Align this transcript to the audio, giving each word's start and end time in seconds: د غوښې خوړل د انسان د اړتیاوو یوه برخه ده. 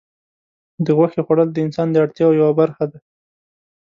د 0.85 0.87
غوښې 0.97 1.21
خوړل 1.25 1.49
د 1.51 1.57
انسان 1.65 1.87
د 1.91 1.95
اړتیاوو 2.03 2.37
یوه 2.41 2.53
برخه 2.59 2.85
ده. 2.91 2.97